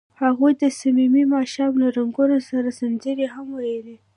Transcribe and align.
هغوی 0.21 0.51
د 0.61 0.63
صمیمي 0.79 1.23
ماښام 1.35 1.73
له 1.81 1.87
رنګونو 1.97 2.37
سره 2.49 2.69
سندرې 2.79 3.27
هم 3.33 3.47
ویلې. 3.59 3.95